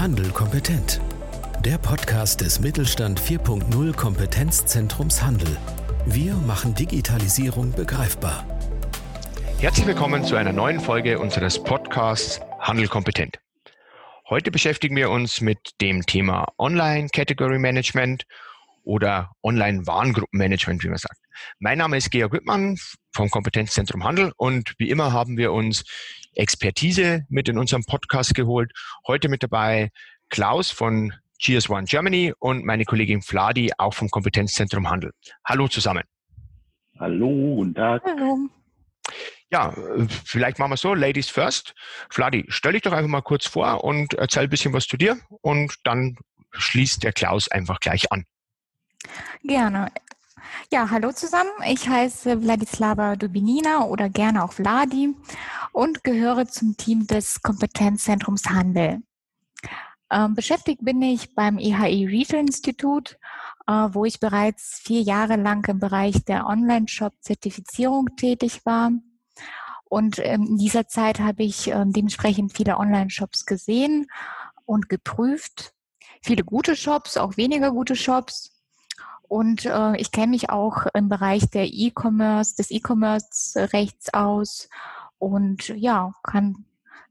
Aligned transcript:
Handel 0.00 0.30
kompetent. 0.30 0.98
Der 1.62 1.76
Podcast 1.76 2.40
des 2.40 2.58
Mittelstand 2.58 3.20
4.0 3.20 3.94
Kompetenzzentrums 3.94 5.22
Handel. 5.22 5.58
Wir 6.06 6.32
machen 6.36 6.74
Digitalisierung 6.74 7.72
begreifbar. 7.72 8.46
Herzlich 9.58 9.86
willkommen 9.86 10.24
zu 10.24 10.36
einer 10.36 10.54
neuen 10.54 10.80
Folge 10.80 11.18
unseres 11.18 11.62
Podcasts 11.62 12.40
Handel 12.60 12.88
kompetent. 12.88 13.40
Heute 14.30 14.50
beschäftigen 14.50 14.96
wir 14.96 15.10
uns 15.10 15.42
mit 15.42 15.58
dem 15.82 16.06
Thema 16.06 16.46
Online 16.56 17.10
Category 17.10 17.58
Management 17.58 18.24
oder 18.84 19.32
Online-Warengruppenmanagement, 19.42 20.82
wie 20.82 20.88
man 20.88 20.96
sagt. 20.96 21.18
Mein 21.58 21.76
Name 21.76 21.98
ist 21.98 22.10
Georg 22.10 22.32
Wittmann 22.32 22.78
vom 23.12 23.28
Kompetenzzentrum 23.28 24.02
Handel 24.04 24.32
und 24.38 24.72
wie 24.78 24.88
immer 24.88 25.12
haben 25.12 25.36
wir 25.36 25.52
uns 25.52 25.84
Expertise 26.34 27.24
mit 27.28 27.48
in 27.48 27.58
unserem 27.58 27.84
Podcast 27.84 28.34
geholt. 28.34 28.72
Heute 29.06 29.28
mit 29.28 29.42
dabei 29.42 29.90
Klaus 30.28 30.70
von 30.70 31.12
GS1 31.40 31.90
Germany 31.90 32.32
und 32.38 32.64
meine 32.64 32.84
Kollegin 32.84 33.22
Fladi 33.22 33.72
auch 33.78 33.94
vom 33.94 34.08
Kompetenzzentrum 34.10 34.88
Handel. 34.90 35.12
Hallo 35.44 35.68
zusammen. 35.68 36.04
Hallo, 36.98 37.28
guten 37.28 37.74
Tag. 37.74 38.02
Hallo. 38.04 38.48
Ja, 39.50 39.74
vielleicht 40.24 40.58
machen 40.58 40.70
wir 40.70 40.76
so, 40.76 40.94
Ladies 40.94 41.28
first. 41.28 41.74
Fladi, 42.10 42.44
stell 42.48 42.72
dich 42.72 42.82
doch 42.82 42.92
einfach 42.92 43.08
mal 43.08 43.22
kurz 43.22 43.46
vor 43.46 43.82
und 43.82 44.14
erzähl 44.14 44.44
ein 44.44 44.50
bisschen 44.50 44.72
was 44.72 44.86
zu 44.86 44.96
dir 44.96 45.18
und 45.40 45.74
dann 45.84 46.16
schließt 46.52 47.02
der 47.02 47.12
Klaus 47.12 47.48
einfach 47.48 47.80
gleich 47.80 48.12
an. 48.12 48.24
Gerne. 49.42 49.90
Ja, 50.72 50.90
hallo 50.90 51.12
zusammen. 51.12 51.50
Ich 51.66 51.88
heiße 51.88 52.42
Wladislava 52.42 53.16
Dubinina 53.16 53.84
oder 53.84 54.08
gerne 54.08 54.44
auch 54.44 54.52
Vladi 54.52 55.14
und 55.72 56.04
gehöre 56.04 56.46
zum 56.46 56.76
Team 56.76 57.06
des 57.06 57.42
Kompetenzzentrums 57.42 58.44
Handel. 58.46 59.02
Ähm, 60.10 60.34
beschäftigt 60.34 60.84
bin 60.84 61.00
ich 61.02 61.34
beim 61.34 61.58
EHI 61.58 62.06
Retail 62.06 62.40
Institut, 62.40 63.18
äh, 63.66 63.72
wo 63.72 64.04
ich 64.04 64.18
bereits 64.18 64.80
vier 64.82 65.02
Jahre 65.02 65.36
lang 65.36 65.64
im 65.68 65.78
Bereich 65.78 66.24
der 66.24 66.46
Online-Shop-Zertifizierung 66.46 68.16
tätig 68.16 68.64
war. 68.64 68.90
Und 69.84 70.18
ähm, 70.20 70.46
in 70.46 70.56
dieser 70.56 70.88
Zeit 70.88 71.20
habe 71.20 71.42
ich 71.42 71.70
äh, 71.70 71.84
dementsprechend 71.86 72.56
viele 72.56 72.78
Online-Shops 72.78 73.46
gesehen 73.46 74.06
und 74.64 74.88
geprüft. 74.88 75.74
Viele 76.22 76.44
gute 76.44 76.76
Shops, 76.76 77.16
auch 77.16 77.36
weniger 77.36 77.70
gute 77.72 77.96
Shops. 77.96 78.59
Und 79.30 79.64
äh, 79.64 79.96
ich 79.96 80.10
kenne 80.10 80.32
mich 80.32 80.50
auch 80.50 80.86
im 80.92 81.08
Bereich 81.08 81.48
der 81.50 81.68
E-Commerce, 81.72 82.56
des 82.56 82.72
E-Commerce-Rechts 82.72 84.12
aus 84.12 84.68
und 85.20 85.68
ja, 85.68 86.12
kann 86.24 86.64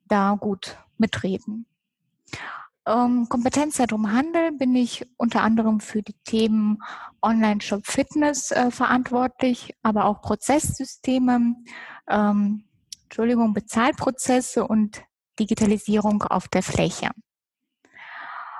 da 0.10 0.36
gut 0.38 0.78
mitreden. 0.98 1.66
Ähm, 2.86 3.30
Kompetenzzentrum 3.30 4.12
Handel 4.12 4.52
bin 4.52 4.76
ich 4.76 5.08
unter 5.16 5.44
anderem 5.44 5.80
für 5.80 6.02
die 6.02 6.16
Themen 6.26 6.80
Online-Shop 7.22 7.86
Fitness 7.86 8.52
äh, 8.52 8.70
verantwortlich, 8.70 9.74
aber 9.82 10.04
auch 10.04 10.22
Prozesssysteme, 10.22 11.56
ähm, 12.10 12.66
Entschuldigung, 13.04 13.54
Bezahlprozesse 13.54 14.68
und 14.68 15.04
Digitalisierung 15.40 16.24
auf 16.24 16.50
der 16.50 16.64
Fläche. 16.64 17.12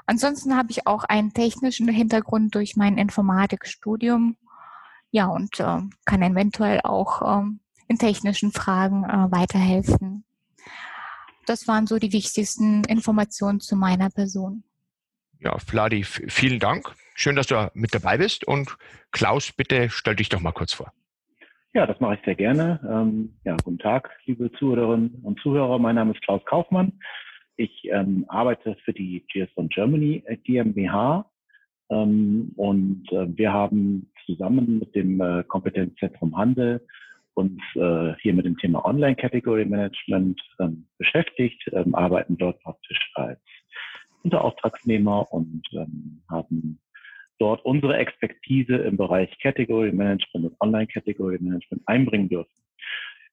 Ansonsten 0.10 0.58
habe 0.58 0.72
ich 0.72 0.88
auch 0.88 1.04
einen 1.04 1.34
technischen 1.34 1.88
Hintergrund 1.88 2.56
durch 2.56 2.76
mein 2.76 2.98
Informatikstudium. 2.98 4.38
Ja, 5.12 5.28
und 5.28 5.60
äh, 5.60 5.82
kann 6.06 6.24
eventuell 6.24 6.82
auch 6.84 7.22
äh, 7.22 7.46
in 7.88 8.00
technischen 8.00 8.52
Fragen 8.52 9.04
äh, 9.04 9.32
weiterhelfen. 9.32 10.24
Das 11.46 11.68
waren 11.68 11.86
so 11.86 12.00
die 12.00 12.12
wichtigsten 12.12 12.84
Informationen 12.86 13.60
zu 13.60 13.76
meiner 13.76 14.10
Person. 14.10 14.64
Ja, 15.38 15.60
Vladi, 15.60 16.04
vielen 16.04 16.60
Dank. 16.60 16.92
Schön, 17.14 17.36
dass 17.36 17.46
du 17.46 17.70
mit 17.76 17.94
dabei 17.94 18.18
bist. 18.18 18.48
Und 18.48 18.78
Klaus, 19.12 19.52
bitte 19.52 19.92
stell 19.92 20.16
dich 20.16 20.30
doch 20.30 20.40
mal 20.40 20.54
kurz 20.54 20.74
vor. 20.74 20.92
Ja, 21.76 21.86
das 21.86 22.00
mache 22.00 22.16
ich 22.16 22.22
sehr 22.26 22.34
gerne. 22.34 22.80
Ähm, 22.84 23.38
ja, 23.44 23.56
guten 23.64 23.78
Tag, 23.78 24.10
liebe 24.26 24.52
Zuhörerinnen 24.54 25.22
und 25.22 25.40
Zuhörer. 25.42 25.78
Mein 25.78 25.94
Name 25.94 26.14
ist 26.14 26.22
Klaus 26.24 26.42
Kaufmann. 26.46 26.94
Ich 27.60 27.90
ähm, 27.92 28.24
arbeite 28.30 28.78
für 28.86 28.94
die 28.94 29.26
GS1 29.34 29.68
Germany 29.68 30.24
äh, 30.28 30.38
GmbH 30.38 31.30
ähm, 31.90 32.54
und 32.56 33.04
äh, 33.12 33.28
wir 33.38 33.52
haben 33.52 34.10
zusammen 34.26 34.80
mit 34.80 34.96
dem 34.96 35.20
äh, 35.20 35.44
Kompetenzzentrum 35.44 36.38
Handel 36.38 36.80
uns 37.34 37.60
äh, 37.76 38.14
hier 38.22 38.34
mit 38.34 38.46
dem 38.46 38.58
Thema 38.58 38.86
Online 38.86 39.18
Category 39.18 39.66
Management 39.66 40.40
ähm, 40.62 40.86
beschäftigt, 40.98 41.62
ähm, 41.74 41.94
arbeiten 41.96 42.38
dort 42.38 42.62
praktisch 42.62 43.12
als 43.16 43.42
Unterauftragsnehmer 44.24 45.30
und 45.34 45.62
ähm, 45.74 46.22
haben 46.30 46.80
dort 47.40 47.66
unsere 47.66 47.98
Expertise 47.98 48.76
im 48.76 48.96
Bereich 48.96 49.38
Category 49.42 49.92
Management 49.92 50.46
und 50.46 50.62
Online 50.62 50.88
Category 50.88 51.38
Management 51.42 51.84
einbringen 51.88 52.30
dürfen. 52.30 52.69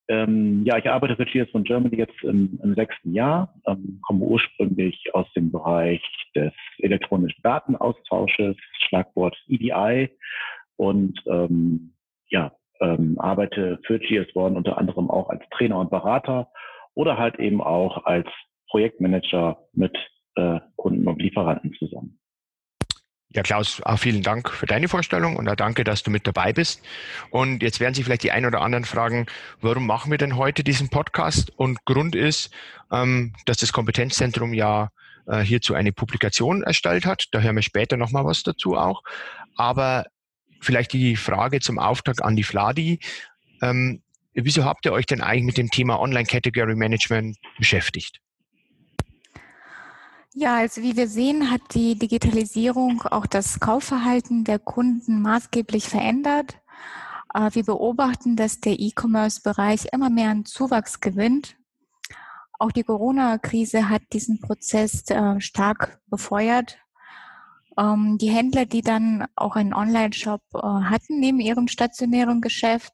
Ähm, 0.09 0.65
ja, 0.65 0.79
ich 0.79 0.89
arbeite 0.89 1.17
für 1.17 1.25
GS 1.25 1.51
von 1.51 1.65
Germany 1.65 1.97
jetzt 1.97 2.23
im, 2.23 2.61
im 2.63 2.75
sechsten 2.75 3.13
Jahr, 3.13 3.53
ähm, 3.67 4.01
komme 4.07 4.25
ursprünglich 4.25 5.13
aus 5.15 5.27
dem 5.35 5.51
Bereich 5.51 6.03
des 6.35 6.53
elektronischen 6.79 7.43
Datenaustausches, 7.43 8.57
Schlagwort 8.87 9.37
EDI 9.49 10.11
und 10.77 11.21
ähm, 11.27 11.95
ja, 12.29 12.53
ähm, 12.81 13.19
arbeite 13.19 13.81
für 13.85 13.97
GS1 13.97 14.55
unter 14.55 14.79
anderem 14.79 15.11
auch 15.11 15.29
als 15.29 15.43
Trainer 15.51 15.81
und 15.81 15.91
Berater 15.91 16.51
oder 16.95 17.19
halt 17.19 17.39
eben 17.41 17.61
auch 17.61 18.05
als 18.05 18.29
Projektmanager 18.71 19.59
mit 19.73 19.97
äh, 20.37 20.61
Kunden 20.77 21.09
und 21.09 21.21
Lieferanten 21.21 21.73
zusammen. 21.75 22.06
Ja, 23.37 23.43
Klaus, 23.43 23.83
auch 23.83 23.99
vielen 23.99 24.23
Dank 24.23 24.51
für 24.51 24.65
deine 24.65 24.89
Vorstellung 24.89 25.37
und 25.37 25.47
auch 25.47 25.57
danke, 25.57 25.85
dass 25.85 26.03
du 26.03 26.11
mit 26.11 26.27
dabei 26.27 26.55
bist. 26.55 26.81
Und 27.29 27.63
jetzt 27.63 27.81
werden 27.81 27.93
sich 27.93 28.07
vielleicht 28.07 28.23
die 28.23 28.31
ein 28.33 28.47
oder 28.47 28.63
anderen 28.63 28.87
fragen, 28.87 29.27
warum 29.61 29.87
machen 29.87 30.11
wir 30.11 30.17
denn 30.17 30.37
heute 30.37 30.65
diesen 30.65 30.89
Podcast? 30.89 31.53
Und 31.55 31.85
Grund 31.85 32.17
ist, 32.17 32.51
ähm, 32.91 33.35
dass 33.45 33.59
das 33.59 33.75
Kompetenzzentrum 33.75 34.55
ja 34.55 34.89
äh, 35.27 35.41
hierzu 35.41 35.75
eine 35.75 35.93
Publikation 35.93 36.63
erstellt 36.63 37.05
hat. 37.05 37.27
Da 37.33 37.41
hören 37.41 37.57
wir 37.57 37.63
später 37.63 37.99
nochmal 37.99 38.25
was 38.25 38.43
dazu 38.43 38.75
auch. 38.75 39.03
Aber 39.55 40.07
vielleicht 40.63 40.95
die 40.95 41.15
Frage 41.15 41.61
zum 41.61 41.79
Auftakt 41.79 42.23
an 42.23 42.37
die 42.37 42.43
Fladi. 42.43 43.01
Ähm, 43.61 44.01
wieso 44.33 44.65
habt 44.65 44.87
ihr 44.87 44.95
euch 44.95 45.05
denn 45.05 45.21
eigentlich 45.21 45.45
mit 45.45 45.59
dem 45.59 45.71
Thema 45.71 46.01
Online 46.01 46.27
Category 46.27 46.75
Management 46.75 47.37
beschäftigt? 47.59 48.19
Ja, 50.39 50.57
also 50.57 50.83
wie 50.83 50.99
wir 50.99 51.09
sehen, 51.09 51.51
hat 51.51 51.63
die 51.73 51.99
Digitalisierung 51.99 53.01
auch 53.05 53.25
das 53.25 53.59
Kaufverhalten 53.59 54.45
der 54.45 54.59
Kunden 54.59 55.23
maßgeblich 55.23 55.89
verändert. 55.89 56.59
Äh, 57.33 57.49
wir 57.55 57.65
beobachten, 57.65 58.37
dass 58.37 58.61
der 58.61 58.79
E-Commerce-Bereich 58.79 59.87
immer 59.93 60.11
mehr 60.11 60.29
an 60.29 60.45
Zuwachs 60.45 61.01
gewinnt. 61.01 61.57
Auch 62.59 62.71
die 62.71 62.83
Corona-Krise 62.83 63.89
hat 63.89 64.03
diesen 64.13 64.39
Prozess 64.39 65.09
äh, 65.09 65.41
stark 65.41 66.01
befeuert. 66.09 66.77
Ähm, 67.79 68.19
die 68.19 68.29
Händler, 68.29 68.67
die 68.67 68.83
dann 68.83 69.25
auch 69.37 69.57
einen 69.57 69.73
Online-Shop 69.73 70.43
äh, 70.53 70.59
hatten 70.59 71.19
neben 71.19 71.41
ihrem 71.41 71.67
stationären 71.67 72.43
Geschäft, 72.43 72.93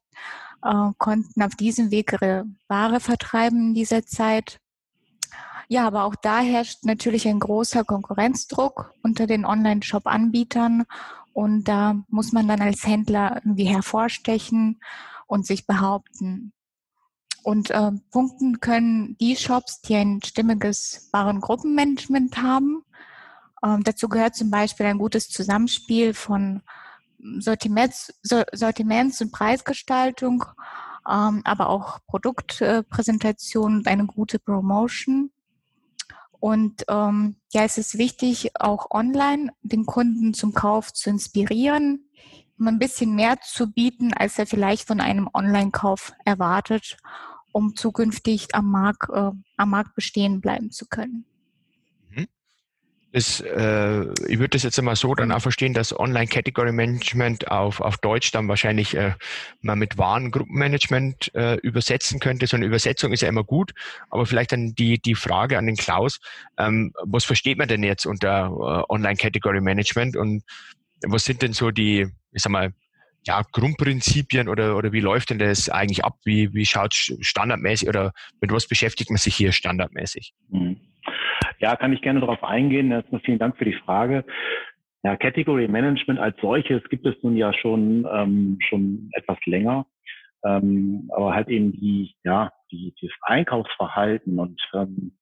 konnten 0.97 1.43
auf 1.43 1.55
diesem 1.55 1.91
Weg 1.91 2.13
ihre 2.13 2.45
Ware 2.69 3.01
vertreiben 3.01 3.59
in 3.67 3.73
dieser 3.73 4.05
Zeit. 4.05 4.61
Ja, 5.67 5.87
aber 5.87 6.03
auch 6.03 6.15
da 6.15 6.39
herrscht 6.39 6.83
natürlich 6.83 7.27
ein 7.27 7.39
großer 7.39 7.83
Konkurrenzdruck 7.83 8.93
unter 9.01 9.27
den 9.27 9.45
Online-Shop-Anbietern 9.45 10.83
und 11.33 11.67
da 11.67 11.95
muss 12.09 12.31
man 12.31 12.47
dann 12.47 12.61
als 12.61 12.85
Händler 12.85 13.37
irgendwie 13.37 13.65
hervorstechen 13.65 14.79
und 15.27 15.45
sich 15.45 15.65
behaupten. 15.65 16.53
Und 17.43 17.71
äh, 17.71 17.91
punkten 18.11 18.61
können 18.61 19.17
die 19.19 19.35
Shops, 19.35 19.81
die 19.81 19.95
ein 19.95 20.21
stimmiges 20.23 21.09
Warengruppenmanagement 21.11 22.37
haben. 22.37 22.85
Ähm, 23.63 23.83
dazu 23.83 24.07
gehört 24.07 24.35
zum 24.35 24.49
Beispiel 24.49 24.85
ein 24.85 24.97
gutes 24.97 25.29
Zusammenspiel 25.29 26.13
von 26.13 26.61
Sortiments, 27.39 28.13
Sortiments 28.21 29.21
und 29.21 29.31
Preisgestaltung, 29.31 30.45
ähm, 31.09 31.41
aber 31.43 31.67
auch 31.69 31.99
Produktpräsentation 32.07 33.77
und 33.77 33.87
eine 33.87 34.05
gute 34.05 34.39
Promotion. 34.39 35.31
Und 36.43 36.83
ähm, 36.89 37.37
ja, 37.53 37.63
es 37.63 37.77
ist 37.77 37.97
wichtig, 37.97 38.51
auch 38.59 38.91
online 38.91 39.53
den 39.61 39.85
Kunden 39.85 40.33
zum 40.33 40.53
Kauf 40.53 40.91
zu 40.91 41.09
inspirieren, 41.09 42.09
um 42.59 42.67
ein 42.67 42.79
bisschen 42.79 43.15
mehr 43.15 43.39
zu 43.39 43.71
bieten, 43.71 44.13
als 44.13 44.37
er 44.37 44.45
vielleicht 44.45 44.85
von 44.85 44.99
einem 44.99 45.29
Online-Kauf 45.33 46.11
erwartet, 46.25 46.97
um 47.53 47.77
zukünftig 47.77 48.53
am 48.55 48.69
Markt, 48.69 49.09
äh, 49.09 49.31
am 49.55 49.69
Markt 49.69 49.95
bestehen 49.95 50.41
bleiben 50.41 50.69
zu 50.69 50.85
können. 50.85 51.25
Mhm. 53.13 53.17
das, 53.17 53.39
äh, 53.41 54.01
ich 54.27 54.39
würde 54.39 54.49
das 54.49 54.63
jetzt 54.63 54.77
einmal 54.79 54.95
so 54.95 55.13
dann 55.15 55.31
auch 55.31 55.41
verstehen, 55.41 55.73
dass 55.73 55.97
Online 55.97 56.27
Category 56.27 56.71
Management 56.71 57.49
auf, 57.49 57.79
auf 57.79 57.97
Deutsch 57.97 58.31
dann 58.31 58.47
wahrscheinlich 58.47 58.95
äh, 58.95 59.13
man 59.61 59.79
mit 59.79 59.97
Warengruppenmanagement 59.97 61.33
äh, 61.35 61.55
übersetzen 61.57 62.19
könnte. 62.19 62.47
So 62.47 62.57
eine 62.57 62.65
Übersetzung 62.65 63.13
ist 63.13 63.21
ja 63.21 63.29
immer 63.29 63.43
gut, 63.43 63.73
aber 64.09 64.25
vielleicht 64.25 64.51
dann 64.51 64.73
die, 64.75 64.99
die 64.99 65.15
Frage 65.15 65.57
an 65.57 65.67
den 65.67 65.77
Klaus, 65.77 66.19
ähm, 66.57 66.93
was 67.03 67.23
versteht 67.23 67.57
man 67.57 67.67
denn 67.67 67.83
jetzt 67.83 68.05
unter 68.05 68.47
äh, 68.47 68.93
Online 68.93 69.15
Category 69.15 69.61
Management 69.61 70.17
und 70.17 70.43
was 71.05 71.25
sind 71.25 71.41
denn 71.41 71.53
so 71.53 71.71
die, 71.71 72.07
ich 72.31 72.41
sag 72.41 72.51
mal, 72.51 72.73
ja, 73.25 73.41
Grundprinzipien 73.51 74.49
oder, 74.49 74.75
oder 74.75 74.91
wie 74.91 74.99
läuft 74.99 75.29
denn 75.29 75.39
das 75.39 75.69
eigentlich 75.69 76.03
ab? 76.03 76.17
Wie, 76.25 76.53
wie 76.53 76.65
schaut 76.65 76.93
standardmäßig 76.93 77.87
oder 77.87 78.11
mit 78.41 78.51
was 78.51 78.67
beschäftigt 78.67 79.09
man 79.09 79.17
sich 79.17 79.35
hier 79.35 79.51
standardmäßig? 79.51 80.33
Mhm. 80.49 80.77
Ja, 81.59 81.75
kann 81.75 81.93
ich 81.93 82.01
gerne 82.01 82.19
darauf 82.19 82.43
eingehen. 82.43 82.91
Erstmal 82.91 83.21
vielen 83.21 83.39
Dank 83.39 83.57
für 83.57 83.65
die 83.65 83.73
Frage. 83.85 84.25
Ja, 85.03 85.17
Category 85.17 85.67
Management 85.67 86.19
als 86.19 86.37
solches 86.41 86.81
gibt 86.89 87.05
es 87.05 87.15
nun 87.23 87.35
ja 87.35 87.53
schon, 87.53 88.07
ähm, 88.11 88.57
schon 88.67 89.09
etwas 89.13 89.37
länger. 89.45 89.85
Ähm, 90.45 91.09
aber 91.13 91.33
halt 91.33 91.47
eben 91.49 91.71
die, 91.71 92.15
ja, 92.23 92.51
die, 92.71 92.93
das 93.01 93.11
Einkaufsverhalten 93.21 94.39
und 94.39 94.61
ähm, 94.73 95.13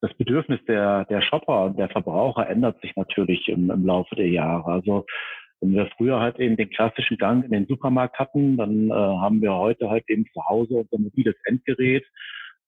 das 0.00 0.12
Bedürfnis 0.14 0.60
der, 0.66 1.04
der 1.06 1.22
Shopper 1.22 1.64
und 1.64 1.78
der 1.78 1.88
Verbraucher 1.88 2.48
ändert 2.48 2.80
sich 2.80 2.94
natürlich 2.96 3.48
im, 3.48 3.70
im 3.70 3.86
Laufe 3.86 4.14
der 4.14 4.28
Jahre. 4.28 4.70
Also 4.70 5.06
wenn 5.60 5.72
wir 5.72 5.88
früher 5.96 6.20
halt 6.20 6.38
eben 6.38 6.56
den 6.56 6.70
klassischen 6.70 7.16
Gang 7.16 7.44
in 7.44 7.50
den 7.50 7.66
Supermarkt 7.66 8.18
hatten, 8.18 8.56
dann 8.56 8.90
äh, 8.90 8.92
haben 8.92 9.40
wir 9.40 9.54
heute 9.54 9.88
halt 9.88 10.04
eben 10.08 10.26
zu 10.32 10.44
Hause 10.44 10.74
unser 10.74 10.98
mobiles 10.98 11.36
Endgerät 11.44 12.04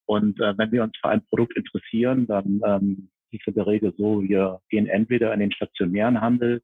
und 0.09 0.39
äh, 0.41 0.57
wenn 0.57 0.71
wir 0.71 0.81
uns 0.81 0.97
für 0.99 1.09
ein 1.09 1.23
Produkt 1.27 1.55
interessieren, 1.55 2.25
dann 2.25 2.61
ähm, 2.65 3.09
ist 3.29 3.41
es 3.41 3.47
in 3.49 3.53
der 3.53 3.67
Regel 3.67 3.93
so, 3.95 4.23
wir 4.23 4.59
gehen 4.71 4.87
entweder 4.87 5.31
in 5.35 5.39
den 5.39 5.51
stationären 5.51 6.19
Handel 6.19 6.63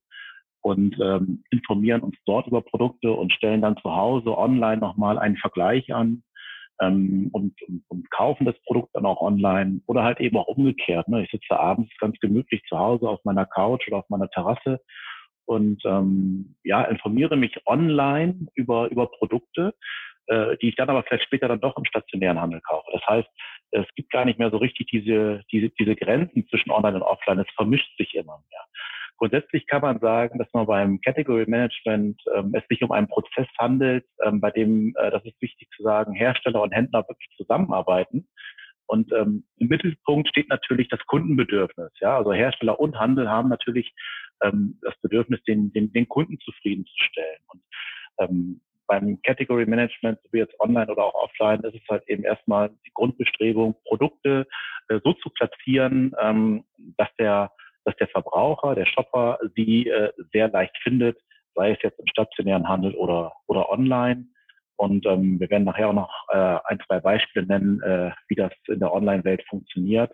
und 0.61 0.97
ähm, 0.99 1.43
informieren 1.51 2.01
uns 2.01 2.15
dort 2.25 2.47
über 2.47 2.63
Produkte 2.63 3.11
und 3.11 3.31
stellen 3.31 3.61
dann 3.61 3.77
zu 3.77 3.95
Hause 3.95 4.35
online 4.35 4.77
nochmal 4.77 5.19
einen 5.19 5.37
Vergleich 5.37 5.93
an 5.93 6.23
ähm, 6.81 7.29
und, 7.33 7.53
und, 7.67 7.83
und 7.87 8.09
kaufen 8.09 8.45
das 8.45 8.59
Produkt 8.65 8.95
dann 8.95 9.05
auch 9.05 9.21
online 9.21 9.79
oder 9.85 10.01
halt 10.01 10.19
eben 10.21 10.37
auch 10.37 10.47
umgekehrt. 10.47 11.07
Ne? 11.07 11.23
Ich 11.23 11.29
sitze 11.29 11.59
abends 11.59 11.91
ganz 11.99 12.17
gemütlich 12.19 12.63
zu 12.67 12.79
Hause 12.79 13.07
auf 13.07 13.23
meiner 13.25 13.45
Couch 13.45 13.87
oder 13.87 13.97
auf 13.97 14.09
meiner 14.09 14.31
Terrasse 14.31 14.81
und 15.45 15.83
ähm, 15.85 16.55
ja, 16.63 16.81
informiere 16.85 17.37
mich 17.37 17.55
online 17.67 18.47
über, 18.55 18.89
über 18.89 19.05
Produkte 19.05 19.75
äh, 20.27 20.57
die 20.57 20.69
ich 20.69 20.75
dann 20.75 20.89
aber 20.89 21.03
vielleicht 21.03 21.25
später 21.25 21.47
dann 21.47 21.61
doch 21.61 21.77
im 21.77 21.85
stationären 21.85 22.39
Handel 22.39 22.61
kaufe. 22.61 22.89
Das 22.93 23.05
heißt, 23.07 23.29
es 23.71 23.85
gibt 23.95 24.11
gar 24.11 24.25
nicht 24.25 24.39
mehr 24.39 24.51
so 24.51 24.57
richtig 24.57 24.87
diese, 24.87 25.43
diese, 25.51 25.69
diese 25.71 25.95
Grenzen 25.95 26.47
zwischen 26.47 26.71
Online 26.71 26.97
und 26.97 27.03
Offline. 27.03 27.39
Es 27.39 27.53
vermischt 27.55 27.95
sich 27.97 28.15
immer 28.15 28.41
mehr. 28.49 28.61
Grundsätzlich 29.17 29.65
kann 29.67 29.81
man 29.81 29.99
sagen, 29.99 30.39
dass 30.39 30.51
man 30.53 30.65
beim 30.65 30.99
Category 31.01 31.45
Management 31.47 32.21
ähm, 32.35 32.53
es 32.53 32.67
sich 32.67 32.83
um 32.83 32.91
einen 32.91 33.07
Prozess 33.07 33.47
handelt, 33.57 34.05
ähm, 34.23 34.41
bei 34.41 34.51
dem, 34.51 34.93
äh, 34.97 35.09
das 35.09 35.23
ist 35.23 35.41
wichtig 35.41 35.69
zu 35.75 35.83
sagen, 35.83 36.13
Hersteller 36.13 36.61
und 36.61 36.71
Händler 36.71 37.05
wirklich 37.07 37.29
zusammenarbeiten. 37.37 38.27
Und 38.87 39.11
ähm, 39.13 39.45
im 39.57 39.67
Mittelpunkt 39.67 40.29
steht 40.29 40.49
natürlich 40.49 40.89
das 40.89 40.99
Kundenbedürfnis. 41.07 41.91
Ja, 42.01 42.17
also 42.17 42.33
Hersteller 42.33 42.79
und 42.79 42.99
Handel 42.99 43.29
haben 43.29 43.49
natürlich 43.49 43.93
ähm, 44.43 44.79
das 44.81 44.93
Bedürfnis, 45.01 45.41
den, 45.43 45.71
den, 45.71 45.91
den 45.91 46.07
Kunden 46.07 46.37
zufriedenzustellen. 46.39 47.39
Und 47.47 47.61
ähm, 48.19 48.61
beim 48.87 49.21
Category 49.23 49.65
Management, 49.65 50.19
so 50.23 50.29
wie 50.31 50.39
jetzt 50.39 50.59
online 50.59 50.91
oder 50.91 51.05
auch 51.05 51.13
offline, 51.13 51.61
ist 51.61 51.75
es 51.75 51.89
halt 51.89 52.07
eben 52.07 52.23
erstmal 52.23 52.69
die 52.85 52.91
Grundbestrebung, 52.93 53.75
Produkte 53.85 54.47
äh, 54.89 54.99
so 55.03 55.13
zu 55.13 55.29
platzieren, 55.29 56.13
ähm, 56.19 56.63
dass 56.97 57.09
der, 57.17 57.51
dass 57.83 57.95
der 57.97 58.07
Verbraucher, 58.07 58.75
der 58.75 58.85
Shopper 58.85 59.39
sie 59.55 59.87
äh, 59.87 60.11
sehr 60.31 60.49
leicht 60.49 60.77
findet, 60.83 61.17
sei 61.55 61.71
es 61.71 61.81
jetzt 61.81 61.99
im 61.99 62.07
stationären 62.07 62.67
Handel 62.67 62.93
oder, 62.95 63.33
oder 63.47 63.69
online. 63.69 64.25
Und 64.77 65.05
ähm, 65.05 65.39
wir 65.39 65.49
werden 65.49 65.63
nachher 65.63 65.89
auch 65.89 65.93
noch 65.93 66.13
äh, 66.29 66.57
ein, 66.65 66.79
zwei 66.85 66.99
Beispiele 66.99 67.45
nennen, 67.45 67.81
äh, 67.81 68.11
wie 68.27 68.35
das 68.35 68.51
in 68.67 68.79
der 68.79 68.93
Online-Welt 68.93 69.43
funktioniert. 69.49 70.11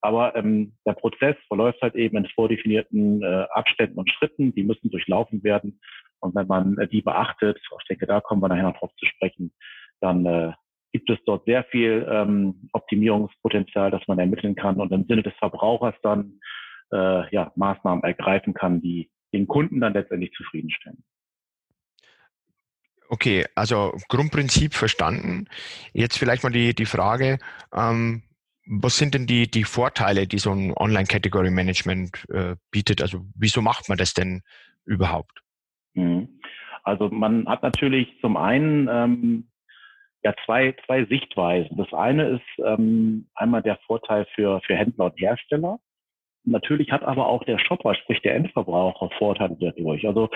Aber 0.00 0.36
ähm, 0.36 0.74
der 0.86 0.92
Prozess 0.92 1.34
verläuft 1.48 1.82
halt 1.82 1.96
eben 1.96 2.16
in 2.16 2.28
vordefinierten 2.28 3.22
äh, 3.22 3.46
Abständen 3.50 3.98
und 3.98 4.10
Schritten, 4.12 4.54
die 4.54 4.62
müssen 4.62 4.90
durchlaufen 4.90 5.42
werden. 5.42 5.80
Und 6.20 6.34
wenn 6.34 6.46
man 6.46 6.78
äh, 6.78 6.88
die 6.88 7.02
beachtet, 7.02 7.58
ich 7.58 7.88
denke, 7.88 8.06
da 8.06 8.20
kommen 8.20 8.42
wir 8.42 8.48
nachher 8.48 8.64
noch 8.64 8.78
drauf 8.78 8.92
zu 8.98 9.06
sprechen, 9.06 9.52
dann 10.00 10.26
äh, 10.26 10.52
gibt 10.92 11.10
es 11.10 11.18
dort 11.26 11.44
sehr 11.44 11.64
viel 11.64 12.06
ähm, 12.10 12.68
Optimierungspotenzial, 12.72 13.90
das 13.90 14.02
man 14.06 14.18
ermitteln 14.18 14.54
kann 14.54 14.80
und 14.80 14.92
im 14.92 15.04
Sinne 15.04 15.22
des 15.22 15.34
Verbrauchers 15.34 15.94
dann 16.02 16.40
äh, 16.92 17.34
ja, 17.34 17.52
Maßnahmen 17.56 18.04
ergreifen 18.04 18.54
kann, 18.54 18.80
die 18.80 19.10
den 19.32 19.46
Kunden 19.46 19.80
dann 19.80 19.92
letztendlich 19.92 20.32
zufriedenstellen. 20.32 21.04
Okay, 23.08 23.44
also 23.54 23.96
Grundprinzip 24.08 24.74
verstanden. 24.74 25.46
Jetzt 25.92 26.18
vielleicht 26.18 26.42
mal 26.42 26.50
die, 26.50 26.74
die 26.74 26.86
Frage, 26.86 27.38
ähm, 27.72 28.22
was 28.66 28.96
sind 28.96 29.14
denn 29.14 29.26
die, 29.26 29.48
die 29.48 29.64
Vorteile, 29.64 30.26
die 30.26 30.38
so 30.38 30.50
ein 30.50 30.72
Online-Category-Management 30.74 32.24
äh, 32.30 32.56
bietet? 32.70 33.00
Also 33.00 33.24
wieso 33.36 33.62
macht 33.62 33.88
man 33.88 33.96
das 33.98 34.12
denn 34.12 34.42
überhaupt? 34.84 35.42
Mhm. 35.96 36.40
Also 36.84 37.08
man 37.08 37.48
hat 37.48 37.62
natürlich 37.62 38.08
zum 38.20 38.36
einen 38.36 38.88
ähm, 38.88 39.48
ja 40.22 40.34
zwei, 40.44 40.74
zwei 40.86 41.04
Sichtweisen. 41.06 41.76
Das 41.76 41.92
eine 41.92 42.28
ist 42.28 42.64
ähm, 42.64 43.26
einmal 43.34 43.62
der 43.62 43.78
Vorteil 43.86 44.26
für, 44.34 44.60
für 44.60 44.76
Händler 44.76 45.06
und 45.06 45.20
Hersteller. 45.20 45.78
Natürlich 46.44 46.92
hat 46.92 47.02
aber 47.02 47.26
auch 47.26 47.42
der 47.44 47.58
Shopper, 47.58 47.94
sprich 47.96 48.22
der 48.22 48.36
Endverbraucher, 48.36 49.10
Vorteile 49.18 49.56
dadurch. 49.58 50.06
Also 50.06 50.28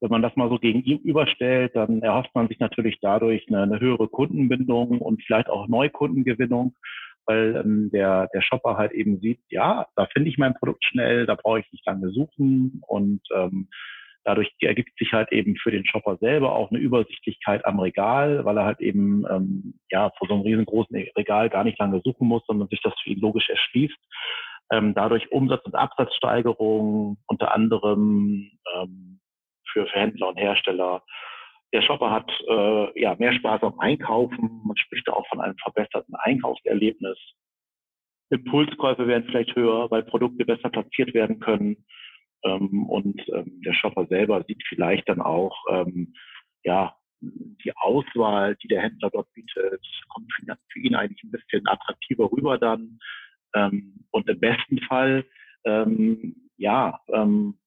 wenn 0.00 0.10
man 0.10 0.22
das 0.22 0.34
mal 0.34 0.48
so 0.48 0.58
gegenüberstellt, 0.58 1.76
dann 1.76 2.02
erhofft 2.02 2.34
man 2.34 2.48
sich 2.48 2.58
natürlich 2.58 2.98
dadurch 3.00 3.46
eine, 3.46 3.62
eine 3.62 3.78
höhere 3.78 4.08
Kundenbindung 4.08 5.00
und 5.00 5.22
vielleicht 5.22 5.48
auch 5.48 5.68
Neukundengewinnung, 5.68 6.74
weil 7.26 7.62
ähm, 7.64 7.90
der, 7.92 8.28
der 8.34 8.42
Shopper 8.42 8.76
halt 8.76 8.90
eben 8.90 9.20
sieht, 9.20 9.38
ja, 9.48 9.86
da 9.94 10.06
finde 10.06 10.28
ich 10.28 10.38
mein 10.38 10.54
Produkt 10.54 10.84
schnell, 10.84 11.26
da 11.26 11.36
brauche 11.36 11.60
ich 11.60 11.70
nicht 11.70 11.86
lange 11.86 12.10
suchen 12.10 12.82
und 12.88 13.20
ähm, 13.32 13.68
Dadurch 14.24 14.52
ergibt 14.60 14.96
sich 14.98 15.12
halt 15.12 15.32
eben 15.32 15.56
für 15.56 15.70
den 15.70 15.84
Shopper 15.84 16.16
selber 16.18 16.54
auch 16.54 16.70
eine 16.70 16.78
Übersichtlichkeit 16.78 17.64
am 17.64 17.80
Regal, 17.80 18.44
weil 18.44 18.56
er 18.56 18.64
halt 18.64 18.80
eben 18.80 19.24
ähm, 19.28 19.74
ja 19.90 20.10
vor 20.18 20.28
so 20.28 20.34
einem 20.34 20.44
riesengroßen 20.44 20.96
Regal 21.16 21.50
gar 21.50 21.64
nicht 21.64 21.78
lange 21.78 22.00
suchen 22.04 22.28
muss, 22.28 22.44
sondern 22.46 22.68
sich 22.68 22.80
das 22.82 22.94
für 23.02 23.10
ihn 23.10 23.20
logisch 23.20 23.48
erschließt. 23.48 23.98
Ähm, 24.70 24.94
dadurch 24.94 25.30
Umsatz- 25.32 25.64
und 25.64 25.74
Absatzsteigerung 25.74 27.18
unter 27.26 27.52
anderem 27.52 28.50
ähm, 28.76 29.20
für, 29.70 29.86
für 29.86 29.98
Händler 29.98 30.28
und 30.28 30.36
Hersteller. 30.36 31.02
Der 31.74 31.82
Shopper 31.82 32.10
hat 32.10 32.30
äh, 32.48 33.00
ja 33.00 33.16
mehr 33.18 33.32
Spaß 33.32 33.62
am 33.62 33.80
Einkaufen. 33.80 34.62
Man 34.64 34.76
spricht 34.76 35.08
auch 35.08 35.26
von 35.28 35.40
einem 35.40 35.56
verbesserten 35.56 36.14
Einkaufserlebnis. 36.14 37.18
Impulskäufe 38.30 39.06
werden 39.06 39.24
vielleicht 39.26 39.54
höher, 39.56 39.90
weil 39.90 40.02
Produkte 40.04 40.44
besser 40.44 40.70
platziert 40.70 41.12
werden 41.12 41.40
können. 41.40 41.84
Ähm, 42.44 42.86
und 42.88 43.20
ähm, 43.28 43.60
der 43.64 43.74
Shopper 43.74 44.06
selber 44.06 44.44
sieht 44.46 44.62
vielleicht 44.68 45.08
dann 45.08 45.20
auch, 45.20 45.56
ähm, 45.70 46.14
ja, 46.64 46.94
die 47.20 47.72
Auswahl, 47.76 48.56
die 48.56 48.68
der 48.68 48.82
Händler 48.82 49.10
dort 49.10 49.32
bietet, 49.32 49.80
kommt 50.08 50.32
für 50.72 50.80
ihn 50.80 50.94
eigentlich 50.94 51.22
ein 51.22 51.30
bisschen 51.30 51.66
attraktiver 51.66 52.30
rüber 52.30 52.58
dann. 52.58 52.98
Ähm, 53.54 54.04
und 54.10 54.28
im 54.28 54.40
besten 54.40 54.80
Fall, 54.80 55.24
ähm, 55.64 56.34
ja, 56.56 57.00
ähm, 57.08 57.58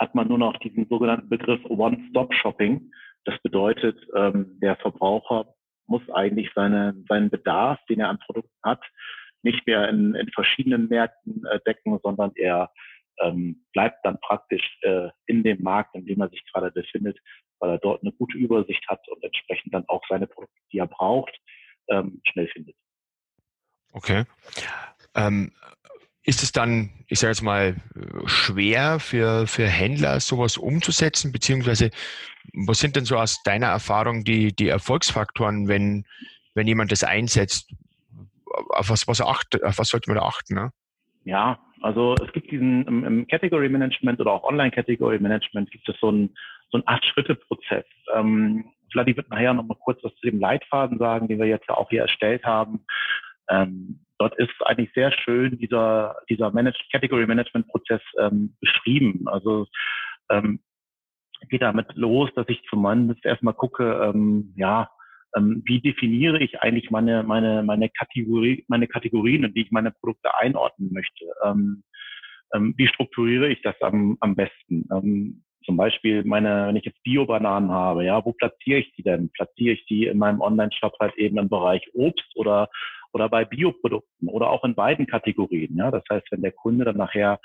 hat 0.00 0.14
man 0.14 0.28
nur 0.28 0.38
noch 0.38 0.56
diesen 0.58 0.88
sogenannten 0.88 1.28
Begriff 1.28 1.64
One-Stop-Shopping. 1.64 2.90
Das 3.24 3.40
bedeutet, 3.42 3.96
ähm, 4.16 4.58
der 4.60 4.76
Verbraucher 4.76 5.54
muss 5.86 6.02
eigentlich 6.10 6.50
seine, 6.54 6.94
seinen 7.08 7.30
Bedarf, 7.30 7.78
den 7.88 8.00
er 8.00 8.08
an 8.08 8.18
Produkten 8.18 8.58
hat, 8.64 8.82
nicht 9.42 9.64
mehr 9.66 9.88
in, 9.88 10.14
in 10.14 10.28
verschiedenen 10.30 10.88
Märkten 10.88 11.44
äh, 11.46 11.60
decken, 11.66 11.98
sondern 12.02 12.32
er 12.34 12.70
ähm, 13.22 13.64
bleibt 13.72 14.04
dann 14.04 14.18
praktisch 14.20 14.78
äh, 14.82 15.08
in 15.26 15.42
dem 15.42 15.62
Markt, 15.62 15.94
in 15.94 16.06
dem 16.06 16.20
er 16.20 16.28
sich 16.28 16.42
gerade 16.52 16.70
befindet, 16.70 17.18
weil 17.60 17.70
er 17.70 17.78
dort 17.78 18.02
eine 18.02 18.12
gute 18.12 18.36
Übersicht 18.36 18.84
hat 18.88 19.06
und 19.08 19.22
entsprechend 19.22 19.72
dann 19.72 19.84
auch 19.88 20.02
seine 20.08 20.26
Produkte, 20.26 20.60
die 20.72 20.78
er 20.78 20.86
braucht, 20.86 21.34
ähm, 21.88 22.20
schnell 22.28 22.48
findet. 22.48 22.76
Okay. 23.92 24.24
Ähm, 25.14 25.52
ist 26.24 26.42
es 26.42 26.52
dann, 26.52 26.90
ich 27.08 27.18
sage 27.18 27.32
jetzt 27.32 27.42
mal, 27.42 27.76
schwer 28.26 29.00
für, 29.00 29.46
für 29.46 29.66
Händler 29.66 30.20
sowas 30.20 30.56
umzusetzen, 30.56 31.32
beziehungsweise 31.32 31.90
was 32.52 32.78
sind 32.78 32.96
denn 32.96 33.04
so 33.04 33.16
aus 33.16 33.42
deiner 33.42 33.68
Erfahrung 33.68 34.24
die, 34.24 34.54
die 34.54 34.68
Erfolgsfaktoren, 34.68 35.68
wenn, 35.68 36.06
wenn 36.54 36.66
jemand 36.66 36.92
das 36.92 37.04
einsetzt? 37.04 37.72
Auf 38.68 38.90
was, 38.90 39.08
was, 39.08 39.20
acht, 39.20 39.62
auf 39.62 39.78
was 39.78 39.88
sollte 39.88 40.10
man 40.10 40.18
da 40.18 40.26
achten? 40.26 40.54
Ne? 40.54 40.72
Ja, 41.24 41.58
also 41.82 42.14
es 42.24 42.32
gibt 42.32 42.50
diesen 42.50 42.86
im, 42.86 43.04
im 43.04 43.26
Category 43.26 43.68
Management 43.68 44.20
oder 44.20 44.32
auch 44.32 44.44
Online 44.44 44.70
Category 44.70 45.18
Management 45.18 45.70
gibt 45.70 45.88
es 45.88 45.96
so 46.00 46.08
einen 46.08 46.34
so 46.70 46.78
einen 46.78 46.84
Acht-Schritte-Prozess. 46.86 47.84
Ähm, 48.14 48.64
Vladi 48.90 49.16
wird 49.16 49.28
nachher 49.30 49.52
noch 49.54 49.64
mal 49.64 49.76
kurz 49.76 50.02
was 50.02 50.14
zu 50.16 50.30
dem 50.30 50.40
Leitfaden 50.40 50.98
sagen, 50.98 51.28
den 51.28 51.38
wir 51.38 51.46
jetzt 51.46 51.68
ja 51.68 51.76
auch 51.76 51.90
hier 51.90 52.02
erstellt 52.02 52.44
haben. 52.44 52.84
Ähm, 53.50 54.00
dort 54.18 54.36
ist 54.38 54.54
eigentlich 54.64 54.90
sehr 54.94 55.12
schön 55.12 55.58
dieser, 55.58 56.16
dieser 56.30 56.50
Managed 56.50 56.82
Category 56.90 57.26
Management 57.26 57.68
Prozess 57.68 58.00
ähm, 58.18 58.56
beschrieben. 58.60 59.24
Also 59.26 59.66
ähm, 60.30 60.60
geht 61.48 61.62
damit 61.62 61.88
los, 61.94 62.30
dass 62.34 62.48
ich 62.48 62.62
zumindest 62.70 63.24
erstmal 63.24 63.54
gucke, 63.54 63.84
ähm, 64.04 64.54
ja, 64.56 64.88
ähm, 65.36 65.62
wie 65.64 65.80
definiere 65.80 66.38
ich 66.38 66.60
eigentlich 66.60 66.90
meine, 66.90 67.22
meine, 67.22 67.62
meine 67.62 67.88
Kategorie, 67.88 68.64
meine 68.68 68.88
Kategorien, 68.88 69.44
in 69.44 69.54
die 69.54 69.62
ich 69.62 69.70
meine 69.70 69.90
Produkte 69.92 70.34
einordnen 70.38 70.92
möchte. 70.92 71.24
Ähm, 71.44 71.82
ähm, 72.54 72.74
wie 72.76 72.88
strukturiere 72.88 73.48
ich 73.48 73.62
das 73.62 73.80
am, 73.80 74.16
am 74.20 74.34
besten? 74.34 74.86
Ähm, 74.92 75.42
zum 75.64 75.76
Beispiel 75.76 76.24
meine, 76.24 76.66
wenn 76.66 76.76
ich 76.76 76.84
jetzt 76.84 77.02
Bio-Bananen 77.04 77.70
habe, 77.70 78.04
ja, 78.04 78.24
wo 78.24 78.32
platziere 78.32 78.80
ich 78.80 78.92
die 78.94 79.02
denn? 79.02 79.30
Platziere 79.30 79.74
ich 79.74 79.86
die 79.86 80.06
in 80.06 80.18
meinem 80.18 80.40
Online-Shop 80.40 80.94
halt 81.00 81.16
eben 81.16 81.38
im 81.38 81.48
Bereich 81.48 81.88
Obst 81.94 82.30
oder 82.34 82.68
oder 83.12 83.28
bei 83.28 83.44
Bioprodukten 83.44 84.28
oder 84.28 84.50
auch 84.50 84.64
in 84.64 84.74
beiden 84.74 85.06
Kategorien. 85.06 85.76
Ja, 85.76 85.90
das 85.90 86.02
heißt, 86.10 86.26
wenn 86.30 86.42
der 86.42 86.52
Kunde 86.52 86.84
dann 86.84 86.96
nachher 86.96 87.38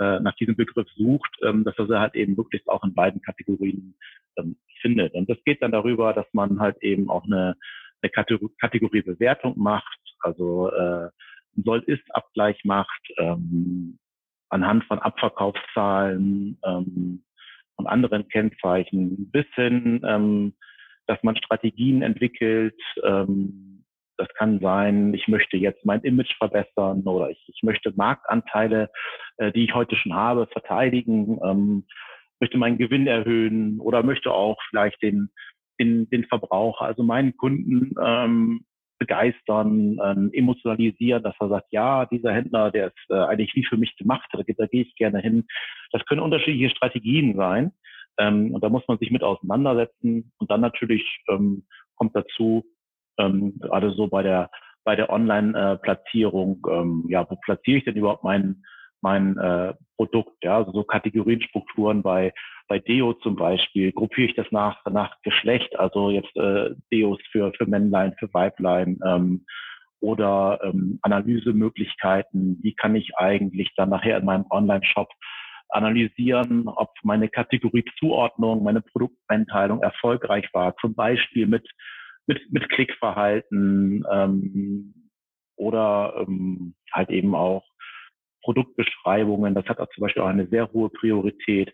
äh, 0.00 0.20
nach 0.20 0.34
diesem 0.36 0.56
Begriff 0.56 0.88
sucht, 0.96 1.30
ähm, 1.42 1.64
dass 1.64 1.78
er 1.78 1.86
sie 1.86 2.00
halt 2.00 2.14
eben 2.14 2.36
wirklich 2.36 2.66
auch 2.68 2.82
in 2.84 2.94
beiden 2.94 3.22
Kategorien 3.22 3.94
ähm, 4.36 4.56
findet. 4.80 5.14
Und 5.14 5.28
das 5.30 5.38
geht 5.44 5.62
dann 5.62 5.72
darüber, 5.72 6.12
dass 6.12 6.26
man 6.32 6.60
halt 6.60 6.82
eben 6.82 7.10
auch 7.10 7.24
eine, 7.24 7.56
eine 8.02 8.10
Kategor 8.10 8.50
Kategorie 8.60 9.02
Bewertung 9.02 9.58
macht, 9.58 9.98
also 10.20 10.70
äh, 10.72 11.10
Soll-Ist-Abgleich 11.56 12.64
macht, 12.64 13.02
ähm, 13.18 13.98
anhand 14.48 14.84
von 14.84 14.98
Abverkaufszahlen, 14.98 16.58
ähm, 16.64 17.22
und 17.80 17.86
anderen 17.86 18.28
Kennzeichen 18.28 19.30
bis 19.30 19.46
hin, 19.54 20.02
ähm, 20.06 20.54
dass 21.06 21.20
man 21.22 21.36
Strategien 21.36 22.02
entwickelt. 22.02 22.78
Ähm, 23.02 23.69
das 24.20 24.28
kann 24.34 24.60
sein, 24.60 25.14
ich 25.14 25.28
möchte 25.28 25.56
jetzt 25.56 25.84
mein 25.86 26.02
Image 26.02 26.36
verbessern 26.36 27.02
oder 27.04 27.30
ich, 27.30 27.42
ich 27.48 27.62
möchte 27.62 27.92
Marktanteile, 27.96 28.90
äh, 29.38 29.50
die 29.50 29.64
ich 29.64 29.74
heute 29.74 29.96
schon 29.96 30.14
habe, 30.14 30.46
verteidigen, 30.46 31.38
ähm, 31.42 31.86
möchte 32.38 32.58
meinen 32.58 32.76
Gewinn 32.76 33.06
erhöhen 33.06 33.80
oder 33.80 34.02
möchte 34.02 34.30
auch 34.30 34.58
vielleicht 34.68 35.00
den, 35.02 35.30
den, 35.80 36.08
den 36.10 36.24
Verbraucher, 36.24 36.84
also 36.84 37.02
meinen 37.02 37.34
Kunden 37.38 37.94
ähm, 38.02 38.66
begeistern, 38.98 39.98
ähm, 40.04 40.30
emotionalisieren, 40.34 41.22
dass 41.22 41.34
er 41.40 41.48
sagt, 41.48 41.68
ja, 41.70 42.04
dieser 42.04 42.34
Händler, 42.34 42.70
der 42.70 42.88
ist 42.88 43.10
äh, 43.10 43.14
eigentlich 43.14 43.54
wie 43.54 43.64
für 43.64 43.78
mich 43.78 43.96
gemacht, 43.96 44.28
da, 44.32 44.42
da 44.46 44.66
gehe 44.66 44.82
ich 44.82 44.94
gerne 44.96 45.20
hin. 45.20 45.46
Das 45.92 46.04
können 46.04 46.20
unterschiedliche 46.20 46.68
Strategien 46.68 47.36
sein. 47.36 47.72
Ähm, 48.18 48.52
und 48.54 48.62
da 48.62 48.68
muss 48.68 48.86
man 48.86 48.98
sich 48.98 49.10
mit 49.10 49.22
auseinandersetzen. 49.22 50.30
Und 50.36 50.50
dann 50.50 50.60
natürlich 50.60 51.22
ähm, 51.30 51.64
kommt 51.96 52.14
dazu, 52.14 52.66
ähm, 53.20 53.58
gerade 53.60 53.92
so 53.92 54.08
bei 54.08 54.22
der 54.22 54.50
bei 54.82 54.96
der 54.96 55.10
Online-Platzierung, 55.10 56.66
ähm, 56.70 57.04
ja, 57.08 57.28
wo 57.28 57.36
platziere 57.36 57.78
ich 57.78 57.84
denn 57.84 57.96
überhaupt 57.96 58.24
mein 58.24 58.62
mein 59.02 59.36
äh, 59.36 59.74
Produkt? 59.96 60.42
Ja, 60.42 60.56
also 60.56 60.72
so 60.72 60.84
Kategorienstrukturen 60.84 62.02
bei 62.02 62.32
bei 62.70 62.78
Deo 62.78 63.14
zum 63.14 63.34
Beispiel 63.34 63.90
gruppiere 63.90 64.28
ich 64.28 64.36
das 64.36 64.46
nach, 64.52 64.80
nach 64.86 65.20
Geschlecht, 65.22 65.76
also 65.76 66.10
jetzt 66.10 66.34
äh, 66.36 66.70
Deos 66.92 67.18
für, 67.32 67.52
für 67.54 67.66
Männlein, 67.66 68.14
für 68.16 68.32
Weiblein 68.32 69.00
ähm, 69.04 69.44
oder 69.98 70.60
ähm, 70.62 71.00
Analysemöglichkeiten. 71.02 72.60
Wie 72.62 72.72
kann 72.74 72.94
ich 72.94 73.16
eigentlich 73.16 73.72
dann 73.76 73.90
nachher 73.90 74.18
in 74.18 74.24
meinem 74.24 74.46
Online-Shop 74.50 75.08
analysieren, 75.70 76.68
ob 76.68 76.90
meine 77.02 77.28
Kategoriezuordnung, 77.28 78.62
meine 78.62 78.82
Produkteinteilung 78.82 79.82
erfolgreich 79.82 80.48
war, 80.52 80.76
zum 80.76 80.94
Beispiel 80.94 81.48
mit, 81.48 81.68
mit, 82.26 82.40
mit 82.52 82.68
Klickverhalten 82.70 84.04
ähm, 84.10 84.94
oder 85.56 86.14
ähm, 86.26 86.74
halt 86.92 87.10
eben 87.10 87.34
auch 87.34 87.64
Produktbeschreibungen. 88.42 89.54
Das 89.54 89.66
hat 89.66 89.78
auch 89.78 89.88
zum 89.90 90.02
Beispiel 90.02 90.22
auch 90.22 90.28
eine 90.28 90.46
sehr 90.46 90.72
hohe 90.72 90.90
Priorität. 90.90 91.72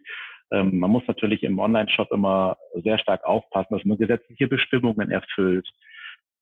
Ähm, 0.50 0.79
man 0.79 0.91
muss 0.91 1.03
natürlich 1.07 1.43
im 1.43 1.59
Online-Shop 1.59 2.11
immer 2.12 2.57
sehr 2.75 2.99
stark 2.99 3.25
aufpassen, 3.25 3.75
dass 3.76 3.85
man 3.85 3.99
gesetzliche 3.99 4.49
Bestimmungen 4.49 5.11
erfüllt. 5.11 5.69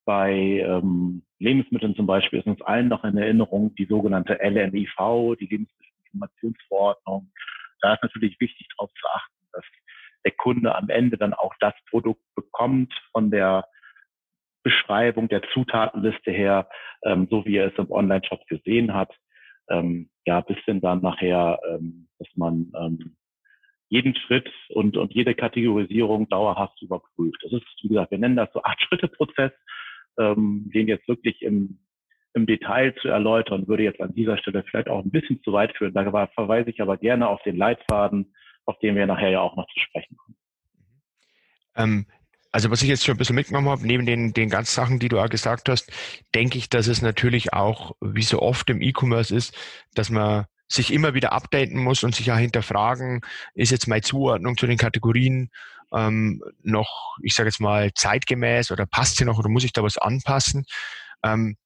Bei 0.05 0.33
ähm, 0.33 1.25
Lebensmitteln 1.39 1.97
zum 1.97 2.07
Beispiel 2.07 2.41
ist 2.41 2.47
uns 2.47 2.61
allen 2.63 2.89
noch 2.89 3.05
in 3.05 3.17
Erinnerung 3.17 3.75
die 3.75 3.87
sogenannte 3.87 4.35
LMIV, 4.35 5.37
die 5.41 5.47
Lebensmittelinformationsverordnung. 5.47 7.31
Da 7.81 7.95
ist 7.95 8.03
natürlich 8.03 8.39
wichtig 8.39 8.69
darauf 8.77 8.93
zu 8.95 9.07
achten, 9.09 9.47
dass 9.53 9.65
der 10.25 10.33
Kunde 10.33 10.75
am 10.75 10.89
Ende 10.89 11.17
dann 11.17 11.35
auch 11.35 11.55
das 11.61 11.75
Produkt 11.91 12.23
bekommt 12.35 12.93
von 13.13 13.31
der 13.31 13.67
Beschreibung 14.65 15.29
der 15.29 15.43
Zutatenliste 15.53 16.33
her, 16.33 16.69
ähm, 17.05 17.29
so 17.31 17.45
wie 17.45 17.59
er 17.59 17.69
es 17.69 17.79
im 17.79 17.91
Online-Shop 17.91 18.45
gesehen 18.49 18.95
hat. 18.95 19.15
Ähm, 19.71 20.11
ja, 20.27 20.41
bis 20.41 20.59
hin 20.65 20.81
dann 20.81 21.01
nachher, 21.01 21.61
ähm, 21.71 22.09
dass 22.19 22.29
man 22.35 22.73
ähm, 22.77 23.17
jeden 23.89 24.17
Schritt 24.17 24.51
und, 24.71 24.97
und 24.97 25.13
jede 25.13 25.35
Kategorisierung 25.35 26.29
dauerhaft 26.29 26.81
überprüft. 26.83 27.39
Das 27.43 27.53
ist, 27.53 27.65
wie 27.83 27.89
gesagt, 27.89 28.11
wir 28.11 28.19
nennen 28.19 28.37
das 28.37 28.53
so 28.53 28.63
Acht-Schritte-Prozess, 28.65 29.53
ähm, 30.19 30.71
den 30.75 30.89
jetzt 30.89 31.07
wirklich 31.07 31.43
im, 31.43 31.79
im 32.33 32.47
Detail 32.47 32.95
zu 33.01 33.09
erläutern, 33.09 33.69
würde 33.69 33.85
jetzt 33.85 34.01
an 34.01 34.15
dieser 34.15 34.39
Stelle 34.39 34.65
vielleicht 34.65 34.89
auch 34.89 35.05
ein 35.05 35.11
bisschen 35.11 35.43
zu 35.43 35.53
weit 35.53 35.77
führen. 35.77 35.95
Da 35.95 36.27
verweise 36.29 36.71
ich 36.71 36.81
aber 36.81 36.97
gerne 36.97 37.29
auf 37.29 37.43
den 37.43 37.57
Leitfaden, 37.57 38.35
auf 38.65 38.79
den 38.79 38.97
wir 38.97 39.07
nachher 39.07 39.31
ja 39.31 39.41
auch 39.41 39.57
noch 39.57 39.67
zu 39.67 39.79
sprechen 39.79 40.17
kommen. 40.17 40.37
Ähm, 41.77 42.07
also 42.55 42.71
was 42.71 42.83
ich 42.83 42.89
jetzt 42.89 43.05
schon 43.05 43.17
ein 43.17 43.19
bisschen 43.19 43.35
mitgenommen 43.35 43.69
habe, 43.69 43.85
neben 43.85 44.07
den, 44.07 44.33
den 44.33 44.49
ganzen 44.49 44.77
Sachen, 44.77 45.01
die 45.01 45.09
du 45.09 45.19
auch 45.19 45.29
gesagt 45.29 45.69
hast, 45.69 45.91
denke 46.37 46.57
ich, 46.57 46.69
dass 46.69 46.87
es 46.87 47.03
natürlich 47.03 47.53
auch, 47.53 47.97
wie 48.01 48.23
so 48.23 48.41
oft 48.41 48.71
im 48.71 48.81
E-Commerce 48.81 49.35
ist, 49.35 49.57
dass 49.95 50.09
man 50.09 50.45
sich 50.69 50.93
immer 50.93 51.15
wieder 51.15 51.33
updaten 51.33 51.83
muss 51.83 52.05
und 52.05 52.15
sich 52.15 52.27
ja 52.27 52.37
hinterfragen, 52.37 53.23
ist 53.55 53.73
jetzt 53.73 53.89
meine 53.89 54.03
Zuordnung 54.03 54.57
zu 54.57 54.69
den 54.69 54.79
Kategorien 54.79 55.51
ähm, 55.93 56.45
noch, 56.63 57.17
ich 57.25 57.35
sage 57.35 57.49
jetzt 57.49 57.59
mal, 57.59 57.93
zeitgemäß 57.93 58.71
oder 58.71 58.87
passt 58.87 59.17
sie 59.17 59.25
noch 59.25 59.41
oder 59.41 59.49
muss 59.49 59.65
ich 59.65 59.73
da 59.73 59.83
was 59.83 59.99
anpassen? 59.99 60.65
Ähm, 61.25 61.57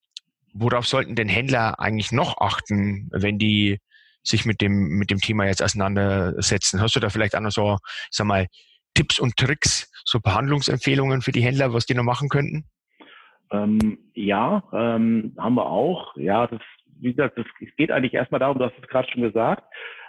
worauf 0.54 0.87
sollten 0.87 1.16
denn 1.16 1.28
Händler 1.28 1.80
eigentlich 1.80 2.12
noch 2.12 2.38
achten, 2.38 3.11
wenn 3.12 3.38
die 3.38 3.78
sich 4.23 4.47
mit 4.47 4.62
dem, 4.62 4.73
mit 4.97 5.11
dem 5.11 5.21
Thema 5.21 5.45
jetzt 5.45 5.62
auseinandersetzen? 5.62 6.80
Hast 6.80 6.97
du 6.97 7.00
da 7.00 7.11
vielleicht 7.11 7.37
auch 7.37 7.40
noch 7.40 7.52
so, 7.52 7.76
sag 8.11 8.26
mal, 8.26 8.47
Tipps 8.98 9.20
und 9.20 9.36
Tricks, 9.36 9.88
so 10.04 10.18
Behandlungsempfehlungen 10.18 11.22
für 11.22 11.30
die 11.30 11.40
Händler, 11.40 11.72
was 11.72 11.86
die 11.86 11.94
noch 11.94 12.02
machen 12.02 12.28
könnten? 12.28 12.64
Ähm, 13.52 13.98
ja, 14.14 14.64
ähm, 14.72 15.36
haben 15.38 15.54
wir 15.54 15.66
auch. 15.66 16.16
Ja, 16.16 16.48
das 16.48 16.60
wie 17.00 17.14
gesagt, 17.14 17.38
es 17.38 17.76
geht 17.76 17.92
eigentlich 17.92 18.14
erstmal 18.14 18.40
darum, 18.40 18.58
du 18.58 18.64
hast 18.64 18.74
es 18.82 18.88
gerade 18.88 19.08
schon 19.08 19.22
gesagt, 19.22 19.62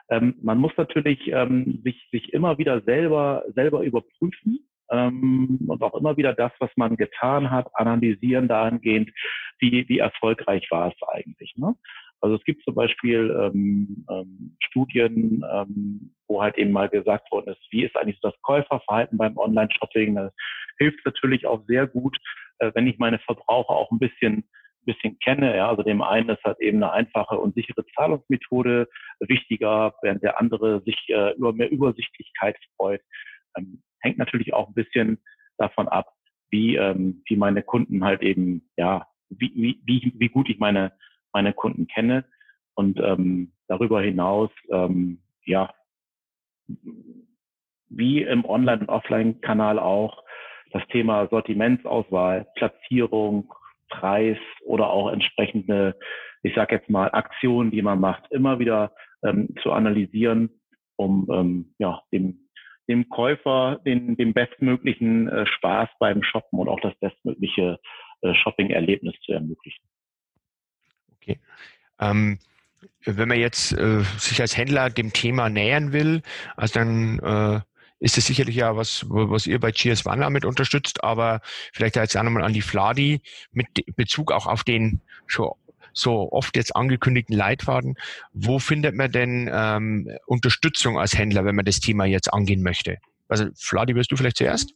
ähm, 0.10 0.36
man 0.42 0.58
muss 0.58 0.72
natürlich 0.76 1.20
ähm, 1.28 1.82
sich, 1.84 2.08
sich 2.12 2.34
immer 2.34 2.58
wieder 2.58 2.82
selber, 2.82 3.44
selber 3.54 3.84
überprüfen 3.84 4.68
ähm, 4.90 5.60
und 5.68 5.84
auch 5.84 5.94
immer 5.94 6.18
wieder 6.18 6.34
das, 6.34 6.52
was 6.58 6.72
man 6.76 6.98
getan 6.98 7.52
hat, 7.52 7.68
analysieren 7.74 8.48
dahingehend, 8.48 9.12
wie, 9.60 9.88
wie 9.88 10.00
erfolgreich 10.00 10.68
war 10.72 10.92
es 10.92 11.08
eigentlich. 11.10 11.54
Ne? 11.58 11.76
Also 12.22 12.36
es 12.36 12.44
gibt 12.44 12.64
zum 12.64 12.76
Beispiel 12.76 13.36
ähm, 13.40 14.06
ähm, 14.10 14.58
Studien, 14.62 15.44
ähm, 15.52 16.14
wo 16.28 16.42
halt 16.42 16.58
eben 16.58 16.72
mal 16.72 16.90
gesagt 16.90 17.32
worden 17.32 17.54
ist, 17.54 17.62
wie 17.72 17.84
ist 17.86 17.96
eigentlich 17.96 18.20
das 18.22 18.34
Käuferverhalten 18.42 19.18
beim 19.18 19.38
Online-Shopping. 19.38 20.16
Das 20.16 20.34
hilft 20.78 21.06
natürlich 21.06 21.46
auch 21.46 21.64
sehr 21.68 21.88
gut, 21.88 22.18
äh, 22.60 22.72
wenn 22.76 22.88
ich 22.88 22.98
meine 23.00 23.20
Verbraucher 23.20 23.72
auch 23.72 23.92
ein 23.92 24.00
bisschen 24.00 24.44
bisschen 24.86 25.20
kenne. 25.20 25.56
Ja, 25.56 25.70
also 25.70 25.84
dem 25.84 26.02
einen 26.02 26.30
ist 26.30 26.44
halt 26.44 26.60
eben 26.60 26.78
eine 26.78 26.92
einfache 26.92 27.38
und 27.38 27.56
sichere 27.56 27.86
Zahlungsmethode 27.96 28.88
wichtiger, 29.20 29.94
während 30.02 30.24
der 30.24 30.40
andere 30.40 30.82
sich 30.84 30.98
äh, 31.10 31.36
über 31.36 31.54
mehr 31.54 31.72
Übersichtlichkeit 31.72 32.58
freut. 32.76 33.02
Ähm, 33.58 33.82
hängt 34.00 34.18
natürlich 34.18 34.54
auch 34.54 34.68
ein 34.68 34.74
bisschen 34.74 35.20
davon 35.58 35.88
ab, 35.88 36.14
wie, 36.50 36.76
ähm, 36.76 37.24
wie 37.28 37.36
meine 37.36 37.64
Kunden 37.64 38.04
halt 38.04 38.22
eben, 38.22 38.70
ja, 38.78 39.08
wie, 39.30 39.52
wie, 39.56 39.82
wie, 39.86 40.14
wie 40.16 40.30
gut 40.30 40.50
ich 40.50 40.60
meine, 40.60 40.94
meine 41.34 41.54
Kunden 41.54 41.88
kenne. 41.88 42.26
Und 42.76 43.00
ähm, 43.00 43.52
darüber 43.68 44.02
hinaus, 44.02 44.52
ähm, 44.72 45.22
ja, 45.46 45.74
wie 47.90 48.22
im 48.22 48.46
Online- 48.46 48.82
und 48.82 48.90
Offline-Kanal 48.90 49.80
auch 49.80 50.24
das 50.72 50.86
Thema 50.88 51.28
Sortimentsauswahl, 51.28 52.48
Platzierung, 52.56 53.52
Preis 53.90 54.38
oder 54.66 54.90
auch 54.92 55.12
entsprechende, 55.12 55.98
ich 56.44 56.54
sage 56.56 56.76
jetzt 56.76 56.90
mal, 56.90 57.10
Aktionen, 57.12 57.72
die 57.72 57.82
man 57.82 58.00
macht, 58.00 58.32
immer 58.32 58.60
wieder 58.60 58.94
ähm, 59.24 59.50
zu 59.64 59.72
analysieren, 59.72 60.62
um 60.96 61.28
ähm, 61.32 61.74
ja, 61.80 62.02
dem, 62.14 62.50
dem 62.88 63.10
Käufer 63.10 63.80
den, 63.86 64.16
den 64.16 64.34
bestmöglichen 64.34 65.28
äh, 65.28 65.46
Spaß 65.46 65.90
beim 66.00 66.24
Shoppen 66.24 66.60
und 66.60 66.70
auch 66.70 66.80
das 66.82 66.94
bestmögliche 67.00 67.80
äh, 68.22 68.34
Shopping-Erlebnis 68.36 69.16
zu 69.22 69.34
ermöglichen. 69.34 69.90
Okay. 71.22 71.40
Ähm, 72.00 72.40
wenn 73.06 73.28
man 73.28 73.40
jetzt 73.40 73.74
äh, 73.74 74.04
sich 74.18 74.42
als 74.42 74.58
Händler 74.58 74.90
dem 74.90 75.14
Thema 75.14 75.50
nähern 75.50 75.92
will, 75.94 76.22
also 76.56 76.74
dann 76.74 77.20
äh, 77.20 77.62
ist 78.00 78.18
es 78.18 78.28
sicherlich 78.28 78.56
ja 78.56 78.76
was, 78.76 79.06
was 79.08 79.48
ihr 79.48 79.60
bei 79.60 79.72
GS 79.72 80.06
One 80.06 80.30
mit 80.30 80.46
unterstützt, 80.46 81.04
aber 81.04 81.42
vielleicht 81.74 81.96
jetzt 81.96 82.18
auch 82.18 82.24
nochmal 82.24 82.44
an 82.44 82.54
die 82.54 82.62
Fladi 82.62 83.22
mit 83.52 83.68
Bezug 83.96 84.32
auch 84.32 84.48
auf 84.48 84.64
den 84.64 85.02
schon 85.28 85.52
so 85.94 86.32
oft 86.32 86.56
jetzt 86.56 86.76
angekündigten 86.76 87.36
Leitfaden. 87.36 87.96
Wo 88.32 88.60
findet 88.60 88.96
man 88.96 89.12
denn 89.12 89.50
ähm, 89.52 90.10
Unterstützung 90.28 90.98
als 90.98 91.18
Händler, 91.18 91.46
wenn 91.46 91.56
man 91.56 91.66
das 91.66 91.80
Thema 91.80 92.06
jetzt 92.06 92.32
angehen 92.32 92.62
möchte? 92.62 92.98
Also 93.28 93.48
Fladi, 93.56 93.96
wirst 93.96 94.12
du 94.12 94.16
vielleicht 94.16 94.38
zuerst? 94.38 94.74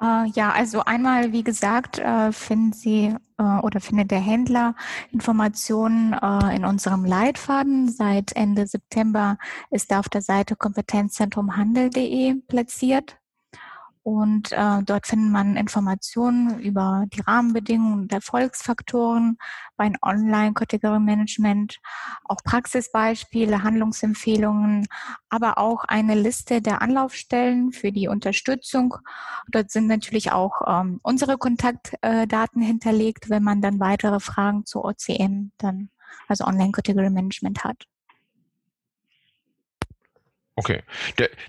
Äh, 0.00 0.28
ja, 0.30 0.52
also 0.52 0.84
einmal, 0.84 1.32
wie 1.32 1.42
gesagt, 1.42 1.98
äh, 1.98 2.32
finden 2.32 2.72
Sie 2.72 3.14
äh, 3.38 3.42
oder 3.42 3.80
findet 3.80 4.10
der 4.10 4.20
Händler 4.20 4.74
Informationen 5.10 6.12
äh, 6.12 6.56
in 6.56 6.64
unserem 6.64 7.04
Leitfaden. 7.04 7.88
Seit 7.90 8.32
Ende 8.36 8.66
September 8.66 9.38
ist 9.70 9.90
er 9.90 10.00
auf 10.00 10.08
der 10.08 10.22
Seite 10.22 10.56
kompetenzzentrumhandel.de 10.56 12.34
platziert. 12.46 13.17
Und 14.02 14.52
äh, 14.52 14.82
dort 14.84 15.06
findet 15.06 15.32
man 15.32 15.56
Informationen 15.56 16.58
über 16.60 17.04
die 17.12 17.20
Rahmenbedingungen 17.20 18.02
und 18.02 18.12
Erfolgsfaktoren 18.12 19.38
bei 19.76 19.92
Online-Kategorie-Management, 20.02 21.78
auch 22.24 22.38
Praxisbeispiele, 22.44 23.62
Handlungsempfehlungen, 23.62 24.86
aber 25.28 25.58
auch 25.58 25.84
eine 25.84 26.14
Liste 26.14 26.62
der 26.62 26.82
Anlaufstellen 26.82 27.72
für 27.72 27.92
die 27.92 28.08
Unterstützung. 28.08 28.96
Dort 29.50 29.70
sind 29.70 29.86
natürlich 29.86 30.32
auch 30.32 30.62
ähm, 30.66 31.00
unsere 31.02 31.38
Kontaktdaten 31.38 32.62
hinterlegt, 32.62 33.30
wenn 33.30 33.42
man 33.42 33.60
dann 33.60 33.80
weitere 33.80 34.20
Fragen 34.20 34.64
zu 34.66 34.84
OCM, 34.84 35.50
dann 35.58 35.90
also 36.26 36.44
Online-Kategorie-Management 36.44 37.64
hat. 37.64 37.86
Okay. 40.58 40.82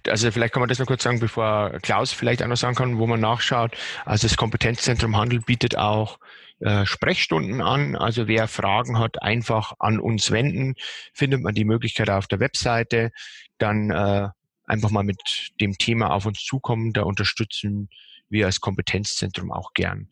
also 0.07 0.29
vielleicht 0.29 0.53
kann 0.53 0.59
man 0.59 0.69
das 0.69 0.77
noch 0.77 0.85
kurz 0.85 1.01
sagen, 1.01 1.19
bevor 1.19 1.71
Klaus 1.81 2.11
vielleicht 2.11 2.43
auch 2.43 2.47
noch 2.47 2.57
sagen 2.57 2.75
kann, 2.75 2.99
wo 2.99 3.07
man 3.07 3.19
nachschaut. 3.19 3.75
Also 4.05 4.27
das 4.27 4.37
Kompetenzzentrum 4.37 5.17
Handel 5.17 5.39
bietet 5.39 5.75
auch 5.75 6.19
äh, 6.59 6.85
Sprechstunden 6.85 7.59
an. 7.59 7.95
Also 7.95 8.27
wer 8.27 8.47
Fragen 8.47 8.99
hat, 8.99 9.23
einfach 9.23 9.73
an 9.79 9.99
uns 9.99 10.29
wenden. 10.29 10.75
Findet 11.11 11.41
man 11.41 11.55
die 11.55 11.65
Möglichkeit 11.65 12.07
auf 12.11 12.27
der 12.27 12.39
Webseite. 12.39 13.09
Dann 13.57 13.89
äh, 13.89 14.27
einfach 14.65 14.91
mal 14.91 15.03
mit 15.03 15.49
dem 15.59 15.73
Thema 15.79 16.11
auf 16.11 16.27
uns 16.27 16.43
zukommen. 16.43 16.93
Da 16.93 17.01
unterstützen 17.01 17.89
wir 18.29 18.45
als 18.45 18.61
Kompetenzzentrum 18.61 19.51
auch 19.51 19.73
gern. 19.73 20.11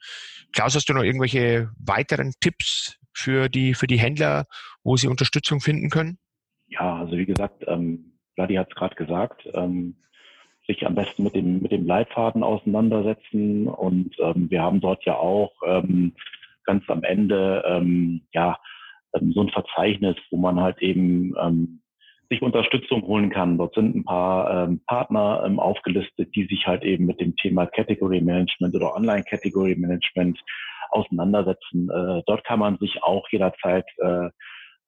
Klaus, 0.54 0.74
hast 0.74 0.89
du 0.89 0.94
noch 0.94 1.04
irgendwelche 1.04 1.70
weiteren 1.77 2.34
Tipps 2.39 2.96
für 3.13 3.48
die, 3.48 3.75
für 3.75 3.86
die 3.86 4.00
Händler, 4.00 4.48
wo 4.84 4.98
sie 4.98 5.08
Unterstützung 5.08 5.60
finden 5.62 5.92
können? 5.92 6.18
Ja, 6.66 6.96
also 6.96 7.16
wie 7.16 7.27
gesagt, 7.27 7.63
ähm 7.68 8.16
Vladi 8.38 8.56
hat 8.56 8.67
es 8.70 8.75
gerade 8.75 8.96
gesagt, 8.96 9.50
ähm, 9.56 9.96
sich 10.67 10.86
am 10.86 10.94
besten 10.94 11.24
mit 11.24 11.34
dem, 11.34 11.62
mit 11.62 11.72
dem 11.72 11.88
Leitfaden 11.88 12.44
auseinandersetzen. 12.44 13.67
Und 13.67 14.15
ähm, 14.20 14.51
wir 14.51 14.62
haben 14.62 14.79
dort 14.79 15.03
ja 15.06 15.15
auch 15.15 15.51
ähm, 15.65 16.13
ganz 16.65 16.84
am 16.88 17.03
Ende 17.03 17.63
ähm, 17.65 18.22
ja 18.34 18.60
ähm, 19.15 19.32
so 19.32 19.41
ein 19.41 19.50
Verzeichnis, 19.50 20.17
wo 20.29 20.38
man 20.38 20.60
halt 20.60 20.79
eben 20.84 21.34
ähm, 21.41 21.82
sich 22.29 22.44
Unterstützung 22.44 23.01
holen 23.03 23.32
kann. 23.32 23.58
Dort 23.58 23.74
sind 23.74 23.96
ein 23.96 24.03
paar 24.06 24.65
ähm, 24.65 24.82
Partner 24.86 25.41
ähm, 25.44 25.60
aufgelistet, 25.60 26.36
die 26.36 26.46
sich 26.46 26.67
halt 26.67 26.84
eben 26.84 27.08
mit 27.08 27.20
dem 27.20 27.36
Thema 27.38 27.65
Category 27.65 28.22
Management 28.22 28.75
oder 28.75 28.96
Online 28.96 29.24
Category 29.24 29.75
Management 29.75 30.39
auseinandersetzen. 30.89 31.89
Äh, 31.89 32.22
dort 32.27 32.44
kann 32.44 32.60
man 32.60 32.77
sich 32.77 33.01
auch 33.01 33.27
jederzeit 33.32 33.86
äh, 33.98 34.29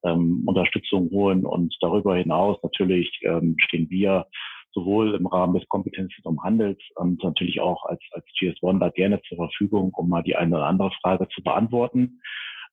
ähm, 0.04 0.42
Unterstützung 0.46 1.10
holen. 1.10 1.44
Und 1.44 1.74
darüber 1.80 2.16
hinaus 2.16 2.58
natürlich 2.62 3.20
ähm, 3.22 3.56
stehen 3.58 3.88
wir 3.90 4.26
sowohl 4.72 5.14
im 5.14 5.26
Rahmen 5.26 5.54
des 5.54 5.68
Kompetenzzentrums 5.68 6.42
Handels 6.42 6.78
und 6.94 7.22
natürlich 7.24 7.60
auch 7.60 7.84
als, 7.86 8.00
als 8.12 8.24
GS1 8.40 8.78
da 8.78 8.88
gerne 8.90 9.20
zur 9.22 9.36
Verfügung, 9.36 9.92
um 9.94 10.08
mal 10.08 10.22
die 10.22 10.36
eine 10.36 10.56
oder 10.56 10.66
andere 10.66 10.90
Frage 11.02 11.28
zu 11.28 11.42
beantworten. 11.42 12.20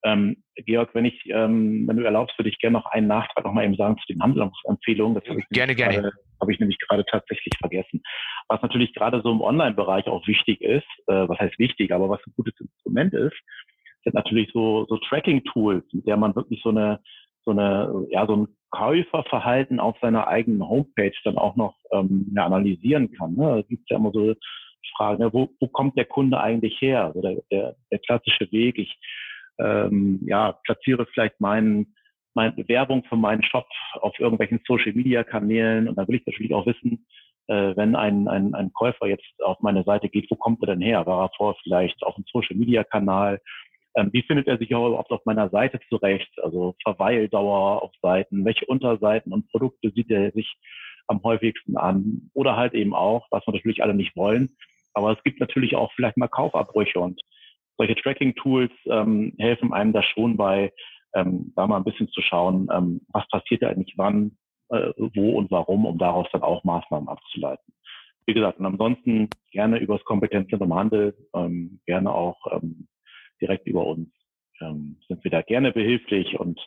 Ähm, 0.03 0.43
Georg, 0.55 0.93
wenn 0.93 1.05
ich, 1.05 1.25
ähm, 1.25 1.87
wenn 1.87 1.97
du 1.97 2.03
erlaubst, 2.03 2.37
würde 2.37 2.49
ich 2.49 2.59
gerne 2.59 2.77
noch 2.77 2.85
einen 2.85 3.07
Nachtrag 3.07 3.43
noch 3.43 3.53
mal 3.53 3.65
eben 3.65 3.75
sagen 3.75 3.97
zu 3.97 4.13
den 4.13 4.21
Handlungsempfehlungen. 4.21 5.15
Das 5.15 5.27
habe 5.27 5.39
ich 5.39 5.49
gerne, 5.49 5.75
gerne. 5.75 6.11
Habe 6.39 6.53
ich 6.53 6.59
nämlich 6.59 6.77
gerade 6.79 7.03
tatsächlich 7.05 7.53
vergessen. 7.59 8.03
Was 8.47 8.61
natürlich 8.61 8.93
gerade 8.93 9.21
so 9.23 9.31
im 9.31 9.41
Online-Bereich 9.41 10.05
auch 10.07 10.27
wichtig 10.27 10.61
ist, 10.61 10.87
äh, 11.07 11.27
was 11.27 11.39
heißt 11.39 11.57
wichtig, 11.57 11.91
aber 11.91 12.09
was 12.09 12.19
ein 12.27 12.33
gutes 12.35 12.59
Instrument 12.59 13.13
ist, 13.13 13.35
sind 14.07 14.15
natürlich 14.15 14.49
so, 14.53 14.85
so 14.87 14.97
Tracking-Tools, 14.97 15.83
mit 15.91 16.07
der 16.07 16.17
man 16.17 16.35
wirklich 16.35 16.61
so 16.63 16.69
eine, 16.69 16.99
so 17.45 17.51
eine, 17.51 18.05
ja, 18.09 18.25
so 18.25 18.35
ein 18.35 18.47
Käuferverhalten 18.71 19.79
auf 19.79 19.97
seiner 20.01 20.27
eigenen 20.27 20.67
Homepage 20.67 21.13
dann 21.23 21.37
auch 21.37 21.55
noch 21.55 21.75
ähm, 21.91 22.31
ja, 22.35 22.45
analysieren 22.45 23.11
kann. 23.13 23.35
Ne? 23.35 23.55
Da 23.57 23.61
gibt 23.61 23.89
ja 23.89 23.97
immer 23.97 24.11
so 24.11 24.33
Fragen, 24.95 25.23
ne? 25.23 25.33
wo, 25.33 25.49
wo 25.59 25.67
kommt 25.67 25.97
der 25.97 26.05
Kunde 26.05 26.39
eigentlich 26.39 26.79
her? 26.81 27.05
Also 27.05 27.21
der, 27.21 27.37
der, 27.51 27.75
der 27.91 27.99
klassische 27.99 28.51
Weg, 28.51 28.77
ich 28.77 28.97
ähm, 29.59 30.19
ja, 30.25 30.53
platziere 30.63 31.05
vielleicht 31.07 31.39
meinen 31.39 31.93
meine 32.33 32.51
Bewerbung 32.51 33.03
für 33.05 33.15
meinen 33.15 33.41
Shop 33.41 33.65
auf 33.95 34.17
irgendwelchen 34.19 34.59
Social 34.67 34.93
Media 34.93 35.23
Kanälen 35.23 35.89
und 35.89 35.97
da 35.97 36.07
will 36.07 36.17
ich 36.17 36.25
natürlich 36.27 36.53
auch 36.53 36.67
wissen, 36.67 37.07
äh, 37.47 37.75
wenn 37.75 37.95
ein, 37.95 38.27
ein, 38.27 38.53
ein 38.53 38.71
Käufer 38.73 39.07
jetzt 39.07 39.25
auf 39.43 39.59
meine 39.61 39.83
Seite 39.83 40.07
geht, 40.07 40.29
wo 40.29 40.35
kommt 40.35 40.61
er 40.61 40.67
denn 40.67 40.81
her? 40.81 41.05
War 41.07 41.25
er 41.25 41.31
vorher 41.35 41.59
vielleicht 41.63 42.03
auf 42.03 42.15
einem 42.15 42.25
Social 42.31 42.55
Media 42.55 42.83
Kanal 42.83 43.41
ähm, 43.97 44.09
wie 44.13 44.21
findet 44.21 44.47
er 44.47 44.57
sich 44.57 44.69
überhaupt 44.69 45.11
auf 45.11 45.25
meiner 45.25 45.49
Seite 45.49 45.79
zurecht? 45.89 46.31
Also 46.41 46.75
Verweildauer 46.83 47.81
auf 47.81 47.91
Seiten, 48.01 48.45
welche 48.45 48.65
Unterseiten 48.67 49.33
und 49.33 49.49
Produkte 49.49 49.91
sieht 49.91 50.11
er 50.11 50.31
sich 50.31 50.55
am 51.07 51.23
häufigsten 51.23 51.77
an? 51.77 52.29
Oder 52.33 52.55
halt 52.55 52.73
eben 52.73 52.93
auch, 52.93 53.25
was 53.31 53.45
wir 53.47 53.53
natürlich 53.53 53.81
alle 53.81 53.95
nicht 53.95 54.15
wollen, 54.15 54.49
aber 54.93 55.11
es 55.11 55.23
gibt 55.23 55.39
natürlich 55.39 55.75
auch 55.75 55.91
vielleicht 55.93 56.17
mal 56.17 56.27
Kaufabbrüche 56.27 56.99
und 56.99 57.21
solche 57.77 57.95
Tracking-Tools 57.95 58.71
ähm, 58.85 59.33
helfen 59.39 59.73
einem 59.73 59.93
da 59.93 60.03
schon 60.03 60.37
bei, 60.37 60.71
ähm, 61.15 61.53
da 61.55 61.67
mal 61.67 61.77
ein 61.77 61.83
bisschen 61.83 62.09
zu 62.09 62.21
schauen, 62.21 62.67
ähm, 62.71 63.01
was 63.13 63.27
passiert 63.29 63.61
da 63.63 63.69
eigentlich 63.69 63.95
wann, 63.97 64.37
äh, 64.69 64.91
wo 64.97 65.37
und 65.37 65.51
warum, 65.51 65.85
um 65.85 65.97
daraus 65.97 66.27
dann 66.31 66.41
auch 66.41 66.63
Maßnahmen 66.63 67.09
abzuleiten. 67.09 67.73
Wie 68.25 68.33
gesagt, 68.33 68.59
und 68.59 68.65
ansonsten 68.65 69.29
gerne 69.51 69.79
übers 69.79 70.03
Kompetenzzentrum 70.03 70.73
Handel, 70.73 71.15
ähm, 71.33 71.79
gerne 71.85 72.11
auch 72.11 72.37
ähm, 72.51 72.87
direkt 73.41 73.67
über 73.67 73.85
uns. 73.85 74.09
Ähm, 74.59 74.97
sind 75.07 75.23
wir 75.23 75.31
da 75.31 75.41
gerne 75.41 75.71
behilflich 75.71 76.39
und 76.39 76.59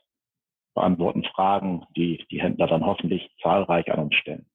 beantworten 0.75 1.25
Fragen, 1.25 1.85
die 1.97 2.25
die 2.31 2.41
Händler 2.41 2.69
dann 2.69 2.85
hoffentlich 2.85 3.29
zahlreich 3.43 3.91
an 3.91 4.01
uns 4.01 4.15
stellen. 4.15 4.47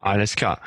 Alles 0.00 0.36
klar. 0.36 0.60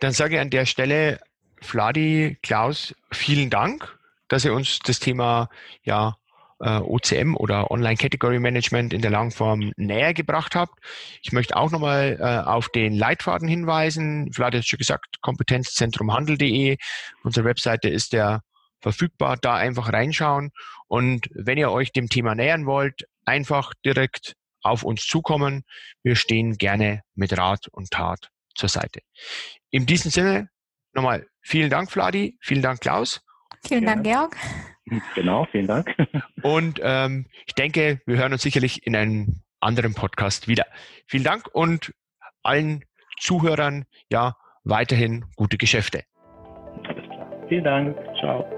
Dann 0.00 0.12
sage 0.12 0.36
ich 0.36 0.40
an 0.40 0.50
der 0.50 0.66
Stelle, 0.66 1.20
Fladi, 1.60 2.38
Klaus, 2.42 2.94
vielen 3.12 3.50
Dank, 3.50 3.98
dass 4.28 4.44
ihr 4.44 4.52
uns 4.52 4.78
das 4.80 5.00
Thema 5.00 5.48
ja, 5.82 6.16
äh, 6.60 6.78
OCM 6.78 7.36
oder 7.36 7.70
Online 7.70 7.96
Category 7.96 8.38
Management 8.38 8.92
in 8.92 9.00
der 9.00 9.10
Langform 9.10 9.72
näher 9.76 10.14
gebracht 10.14 10.54
habt. 10.54 10.78
Ich 11.22 11.32
möchte 11.32 11.56
auch 11.56 11.70
nochmal 11.70 12.18
äh, 12.20 12.48
auf 12.48 12.68
den 12.68 12.94
Leitfaden 12.94 13.48
hinweisen. 13.48 14.32
Vlad 14.32 14.54
hat 14.54 14.66
schon 14.66 14.78
gesagt, 14.78 15.20
kompetenzzentrumhandel.de. 15.20 16.76
Unsere 17.22 17.44
Webseite 17.46 17.88
ist 17.88 18.12
der 18.12 18.42
verfügbar. 18.80 19.36
Da 19.36 19.54
einfach 19.54 19.92
reinschauen. 19.92 20.50
Und 20.86 21.28
wenn 21.34 21.58
ihr 21.58 21.70
euch 21.70 21.92
dem 21.92 22.08
Thema 22.08 22.34
nähern 22.34 22.66
wollt, 22.66 23.06
einfach 23.24 23.74
direkt 23.84 24.34
auf 24.62 24.82
uns 24.82 25.06
zukommen. 25.06 25.64
Wir 26.02 26.16
stehen 26.16 26.56
gerne 26.56 27.02
mit 27.14 27.36
Rat 27.36 27.68
und 27.70 27.90
Tat 27.90 28.30
zur 28.54 28.68
Seite. 28.68 29.00
In 29.70 29.86
diesem 29.86 30.10
Sinne 30.10 30.48
nochmal 30.92 31.26
vielen 31.40 31.70
Dank, 31.70 31.90
Vladi. 31.90 32.36
Vielen 32.40 32.62
Dank, 32.62 32.80
Klaus. 32.80 33.20
Vielen 33.66 33.86
Dank, 33.86 34.04
Georg. 34.04 34.36
Genau, 35.14 35.46
vielen 35.50 35.66
Dank. 35.66 35.94
Und 36.42 36.80
ähm, 36.82 37.26
ich 37.46 37.54
denke, 37.54 38.00
wir 38.06 38.16
hören 38.16 38.32
uns 38.32 38.42
sicherlich 38.42 38.86
in 38.86 38.96
einem 38.96 39.42
anderen 39.60 39.94
Podcast 39.94 40.48
wieder. 40.48 40.64
Vielen 41.06 41.24
Dank 41.24 41.48
und 41.52 41.92
allen 42.42 42.84
Zuhörern 43.18 43.84
ja 44.10 44.36
weiterhin 44.64 45.26
gute 45.36 45.58
Geschäfte. 45.58 46.04
Alles 46.84 47.04
klar. 47.04 47.48
Vielen 47.48 47.64
Dank. 47.64 47.96
Ciao. 48.18 48.57